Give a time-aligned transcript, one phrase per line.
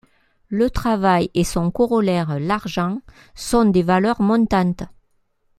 [0.49, 3.03] Le travail et son corollaire, l'argent,
[3.35, 4.81] sont des valeurs montantes.